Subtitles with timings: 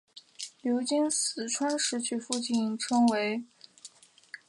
[0.63, 4.31] 流经四川石渠附近时称为雅砻江。